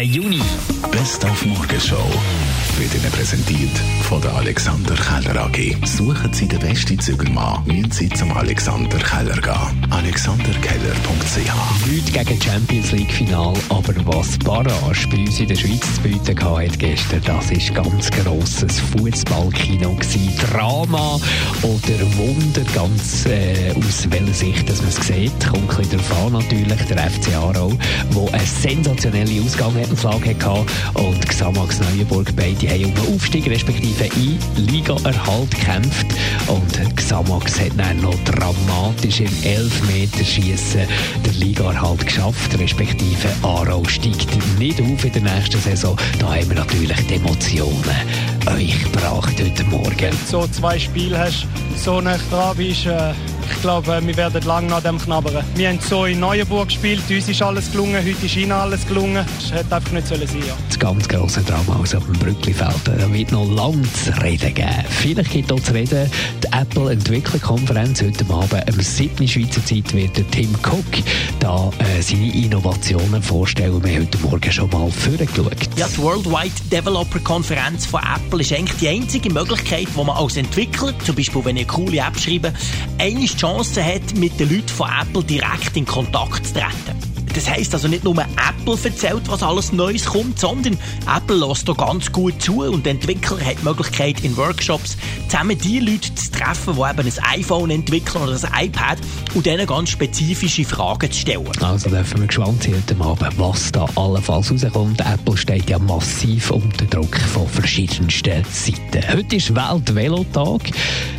[0.00, 0.40] Juni.
[0.90, 1.96] Best auf Morgenshow
[2.78, 3.78] wird Ihnen präsentiert
[4.08, 5.86] von der Alexander Keller AG.
[5.86, 9.86] Suchen Sie den besten Zügelmann, müssen Sie zum Alexander Keller gehen.
[9.90, 16.00] alexanderkeller.ch Nichts gegen Champions League Final, aber was Barrage bei uns in der Schweiz zu
[16.02, 20.32] bieten hat gestern, das ist ganz grosses Fußballkino gewesen.
[20.50, 21.20] Drama
[21.62, 25.46] oder Wunder, ganz äh, aus welcher Sicht dass man es sieht.
[25.46, 27.72] Kommt ein bisschen darauf an natürlich, der FC Aarau,
[28.10, 34.04] wo eine sensationelle Ausgang Flagge hatte und Xamax Neuenburg beide haben um den Aufstieg respektive
[34.16, 36.06] in Liga-Erhalt gekämpft
[36.48, 40.82] und Xamax hat dann noch dramatisch im Elfmeterschießen
[41.24, 45.96] der Liga-Erhalt geschafft, respektive Aarau steigt nicht auf in der nächsten Saison.
[46.18, 47.96] Da haben wir natürlich die Emotionen
[48.46, 50.16] euch gebracht heute Morgen.
[50.26, 51.46] So zwei Spiele hast,
[51.76, 53.12] so nah dran bist, äh,
[53.52, 55.44] ich glaube, wir werden lange nach dem knabbern.
[55.54, 59.24] Wir haben so in Neuenburg gespielt, uns ist alles gelungen, heute ist ihnen alles gelungen.
[59.38, 60.54] Das hätte einfach nicht sollen sein ja.
[60.68, 62.74] Das ganz grosse Drama aus auf dem Brücklifeld.
[62.84, 64.84] Da wird noch lange zu reden geben.
[64.88, 66.10] Vielleicht gibt auch zu reden,
[66.42, 69.28] die Apple Entwicklerkonferenz heute Abend am 7.
[69.28, 70.84] Schweizer Zeit wird der Tim Cook
[71.40, 73.82] da äh, seine Innovationen vorstellen.
[73.84, 75.56] Wir haben heute Morgen schon mal vorgeschaut.
[75.76, 80.36] Ja, die Worldwide Developer Konferenz von Apple ist eigentlich die einzige Möglichkeit, wo man als
[80.36, 82.52] Entwickler, zum Beispiel wenn ich eine coole App schreibe,
[82.98, 87.11] eine Chance hat, mit den Leuten von Apple direkt in Kontakt zu treten.
[87.34, 90.76] Das heisst also nicht nur Apple erzählt, was alles Neues kommt, sondern
[91.14, 94.96] Apple lässt da ganz gut zu und der Entwickler hat die Möglichkeit, in Workshops
[95.28, 98.98] zusammen die Leute zu treffen, die eben ein iPhone entwickeln oder ein iPad
[99.34, 101.50] und denen ganz spezifische Fragen zu stellen.
[101.62, 105.00] Also dürfen wir gespannt sein heute Abend, was da allenfalls rauskommt.
[105.00, 109.08] Apple steht ja massiv unter Druck von verschiedensten Seiten.
[109.10, 110.60] Heute ist Weltvelotag.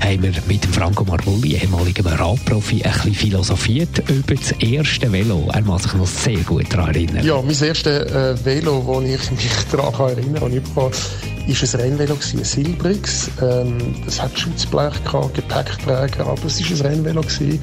[0.00, 5.48] Haben wir mit Franco Marvulli, ehemaligem Radprofi, ein bisschen philosophiert über das erste Velo.
[5.52, 5.62] Er
[5.98, 7.24] noch sehr gut daran erinnern.
[7.24, 10.90] Ja, mein erstes äh, Velo, das ich mich daran erinnern kann,
[11.46, 13.30] ich ist ein Rennvelo, ein Silbrix.
[13.40, 17.22] Ähm, das hat Schutzblech, gehabt, Gepäckträger, aber es war ein Rennvelo.
[17.22, 17.60] Gewesen.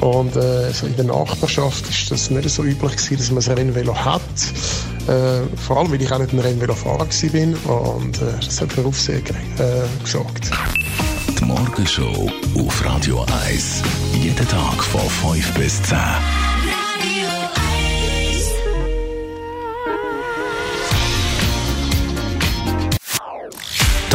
[0.00, 3.58] Und äh, so in der Nachbarschaft ist das nicht so üblich gewesen, dass man ein
[3.58, 4.20] Rennvelo hat.
[5.06, 7.96] Äh, vor allem, weil ich auch nicht ein Rennvelofahrer war.
[7.96, 9.24] Und äh, das hat für Aufsehen
[9.58, 10.50] äh, gesorgt.
[11.38, 13.82] Die Morgenshow auf Radio 1.
[14.20, 15.98] Jeden Tag von 5 bis 10.